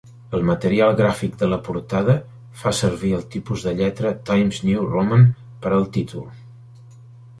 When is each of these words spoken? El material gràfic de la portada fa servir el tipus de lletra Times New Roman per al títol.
El 0.35 0.45
material 0.49 0.95
gràfic 1.01 1.35
de 1.41 1.49
la 1.51 1.59
portada 1.67 2.15
fa 2.61 2.73
servir 2.77 3.11
el 3.19 3.27
tipus 3.35 3.67
de 3.69 3.75
lletra 3.83 4.15
Times 4.31 4.63
New 4.71 4.89
Roman 4.97 5.29
per 5.67 5.75
al 5.77 5.87
títol. 5.99 6.25